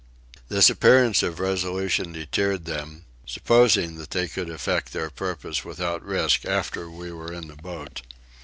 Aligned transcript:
This 0.49 0.67
appearance 0.71 1.21
of 1.21 1.39
resolution 1.39 2.11
deterred 2.11 2.65
them, 2.65 3.05
supposing 3.27 3.97
that 3.97 4.09
they 4.09 4.27
could 4.27 4.49
effect 4.49 4.93
their 4.93 5.11
purpose 5.11 5.63
without 5.63 6.03
risk 6.03 6.43
after 6.43 6.89
we 6.89 7.11
were 7.11 7.31
in 7.31 7.49
the 7.49 7.55
boat. 7.55 8.01